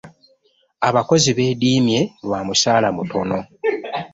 [0.87, 3.37] Abakozi beediimye lwa musaala mutono.